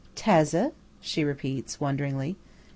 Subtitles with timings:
[0.15, 2.35] "Tazze?" she repeats, wonderingly.